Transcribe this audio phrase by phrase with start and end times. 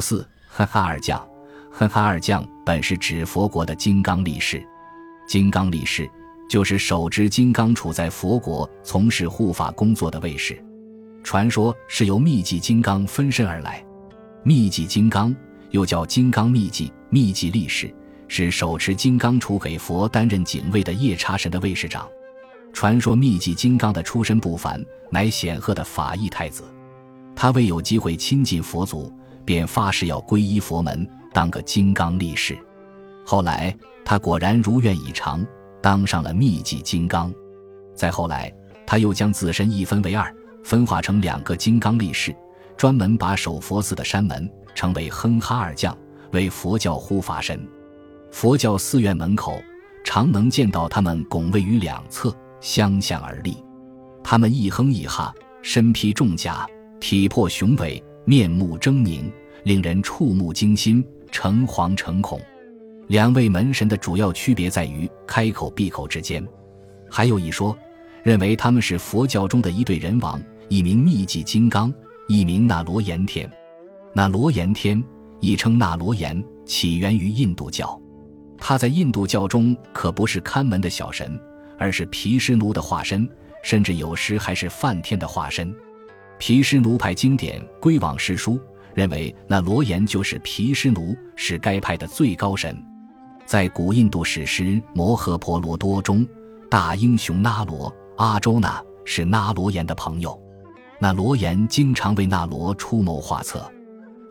[0.00, 1.26] 四哼哈二将，
[1.70, 4.62] 哼哈二将本是指佛国的金刚力士。
[5.26, 6.10] 金刚力士
[6.48, 10.62] 就是手执金刚杵在佛国从事护法工作的卫士。
[11.22, 13.84] 传说是由密集金刚分身而来。
[14.42, 15.34] 密集金刚
[15.70, 17.94] 又叫金刚密集、密集力士，
[18.28, 22.08] 是手持金刚杵给佛担任警卫的夜叉神的卫士长。
[22.72, 26.62] 传说密集金刚的出身不凡，乃显赫的法义太子。
[27.34, 29.12] 他未有机会亲近佛祖，
[29.48, 32.54] 便发誓要皈依佛门，当个金刚力士。
[33.24, 35.42] 后来他果然如愿以偿，
[35.80, 37.32] 当上了密集金刚。
[37.94, 38.52] 再后来，
[38.86, 40.30] 他又将自身一分为二，
[40.62, 42.36] 分化成两个金刚力士，
[42.76, 45.96] 专门把守佛寺的山门，称为哼哈二将，
[46.32, 47.58] 为佛教护法神。
[48.30, 49.58] 佛教寺院门口
[50.04, 52.30] 常能见到他们拱卫于两侧。
[52.60, 53.56] 相向而立，
[54.22, 56.66] 他们一哼一哈，身披重甲，
[56.98, 59.30] 体魄雄伟，面目狰狞，
[59.64, 62.40] 令人触目惊心，诚惶诚恐。
[63.08, 66.46] 两位门神的主要区别在于开口闭口之间。
[67.10, 67.76] 还有一说，
[68.22, 71.92] 认为他们是佛教中的一对人王，一名密集金刚，
[72.28, 73.50] 一名那罗延天。
[74.12, 75.02] 那罗延天
[75.40, 78.00] 亦称那罗延，起源于印度教，
[78.58, 81.38] 他在印度教中可不是看门的小神。
[81.80, 83.28] 而是毗湿奴的化身，
[83.62, 85.72] 甚至有时还是梵天的化身。
[86.36, 88.54] 毗湿奴派经典《归往世书》
[88.98, 92.76] 认为，那罗延就是毗湿奴，是该派的最高神。
[93.46, 96.26] 在古印度史诗《摩诃婆罗多》中，
[96.68, 100.36] 大英雄那罗阿周那是那罗延的朋友。
[100.98, 103.70] 那罗延经常为那罗出谋划策。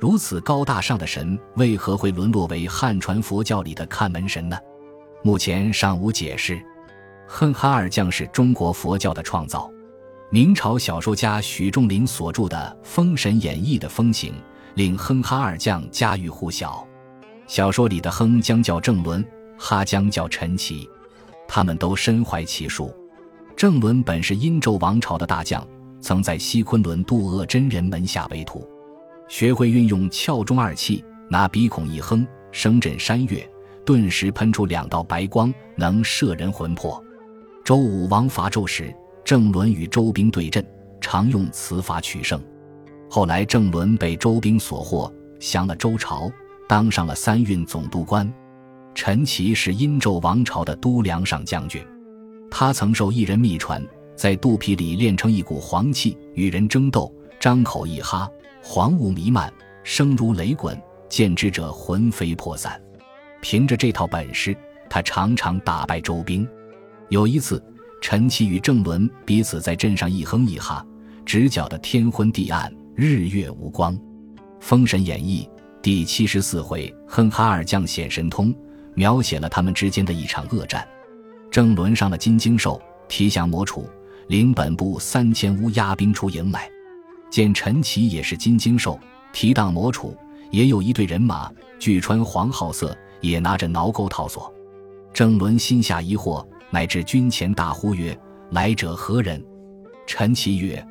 [0.00, 4.58] 如此高大上的神，为何会沦落为汉传佛教里的看门神呢？
[5.22, 6.60] 目前尚无解释。
[7.28, 9.70] 哼哈二将是中国佛教的创造。
[10.28, 14.34] 明朝小说家许仲林所著的《封神演义》的风行，
[14.76, 16.86] 令哼哈二将家喻户晓。
[17.46, 19.24] 小说里的哼将叫郑伦，
[19.58, 20.86] 哈将叫陈奇，
[21.48, 22.94] 他们都身怀奇术。
[23.56, 25.66] 郑伦本是殷纣王朝的大将，
[26.02, 28.68] 曾在西昆仑渡厄真人门下为徒，
[29.28, 33.48] 学会运用窍中二气，拿鼻孔一哼，声震山岳，
[33.82, 37.02] 顿时喷出两道白光，能摄人魂魄。
[37.64, 40.62] 周武王伐纣时，郑伦与周兵对阵，
[41.00, 42.38] 常用此法取胜。
[43.16, 45.10] 后来郑伦被周兵所获，
[45.40, 46.30] 降了周朝，
[46.68, 48.30] 当上了三运总督官。
[48.94, 51.82] 陈奇是殷纣王朝的都梁上将军，
[52.50, 53.82] 他曾受一人秘传，
[54.14, 57.10] 在肚皮里炼成一股黄气，与人争斗，
[57.40, 58.28] 张口一哈，
[58.62, 59.50] 黄雾弥漫，
[59.82, 60.78] 声如雷滚，
[61.08, 62.78] 见之者魂飞魄散。
[63.40, 64.54] 凭着这套本事，
[64.90, 66.46] 他常常打败周兵。
[67.08, 67.64] 有一次，
[68.02, 70.86] 陈奇与郑伦彼此在镇上一哼一哈，
[71.24, 73.94] 直搅得天昏地暗，日月无光。
[74.58, 75.46] 《封神演义》
[75.82, 78.54] 第七十四回，哼哈二将显神通，
[78.94, 80.88] 描写了他们之间的一场恶战。
[81.50, 83.84] 郑伦上了金睛兽，提降魔杵，
[84.28, 86.70] 领本部三千乌鸦兵出营来，
[87.28, 88.98] 见陈奇也是金睛兽，
[89.30, 90.16] 提荡魔杵，
[90.50, 94.50] 也有一队人马，俱穿黄褐色，也拿着挠钩套索。
[95.12, 96.42] 郑伦心下疑惑。
[96.68, 98.18] 乃至军前大呼曰
[98.50, 99.42] ：“来者何人？”
[100.04, 100.84] 陈奇曰：“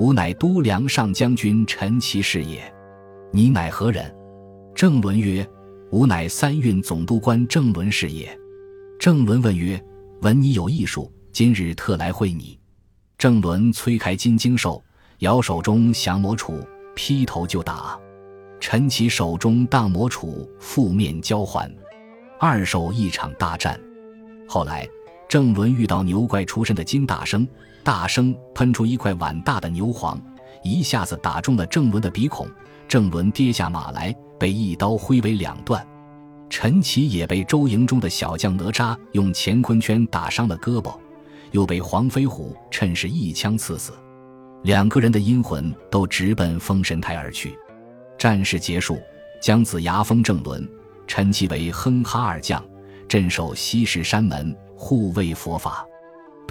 [0.00, 2.72] 吾乃都梁上将军陈奇是也。
[3.30, 4.10] 你乃何人？”
[4.74, 5.46] 郑伦曰
[5.92, 8.34] ：“吾乃三运总督官郑伦是也。”
[8.98, 9.78] 郑伦问曰
[10.22, 12.58] ：“闻你有艺术，今日特来会你。”
[13.18, 14.82] 郑伦催开金睛兽，
[15.18, 18.00] 摇手中降魔杵，劈头就打。
[18.58, 21.70] 陈奇手中荡魔杵，负面交还，
[22.38, 23.78] 二手一场大战。
[24.48, 24.88] 后来。
[25.28, 27.46] 郑伦遇到牛怪出身的金大生，
[27.82, 30.20] 大声喷出一块碗大的牛黄，
[30.62, 32.46] 一下子打中了郑伦的鼻孔，
[32.86, 35.86] 郑伦跌下马来，被一刀挥为两段。
[36.48, 40.94] 陈奇也被周营中的小将哪吒用乾坤圈打伤了胳膊，
[41.52, 43.92] 又被黄飞虎趁势一枪刺死。
[44.62, 47.56] 两个人的阴魂都直奔封神台而去。
[48.18, 49.00] 战事结束，
[49.40, 50.68] 姜子牙封郑伦、
[51.06, 52.62] 陈奇为哼哈二将，
[53.08, 54.54] 镇守西市山门。
[54.82, 55.86] 护卫佛法，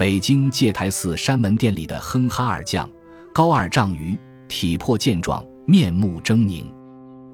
[0.00, 2.88] 北京戒台寺山门殿里的哼哈二将，
[3.34, 4.18] 高二丈余，
[4.48, 6.64] 体魄健壮，面目狰狞，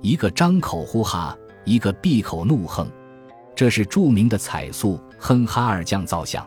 [0.03, 2.85] 一个张口呼哈，一个闭口怒哼，
[3.55, 6.45] 这是著名的彩塑哼哈二将造像。